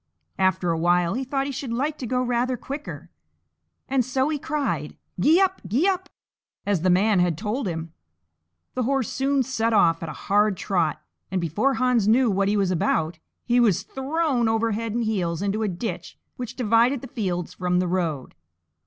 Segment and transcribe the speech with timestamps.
[0.39, 3.11] After a while he thought he should like to go rather quicker,
[3.87, 5.61] and so he cried, "Gee up!
[5.67, 6.09] gee up!"
[6.65, 7.93] as the man had told him.
[8.73, 12.57] The horse soon set off at a hard trot, and, before Hans knew what he
[12.57, 17.07] was about, he was thrown over head and heels into a ditch which divided the
[17.07, 18.33] fields from the road.